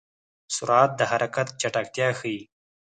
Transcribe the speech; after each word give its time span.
سرعت 0.55 0.91
د 0.99 1.01
حرکت 1.11 1.47
چټکتیا 1.61 2.07
ښيي. 2.19 2.39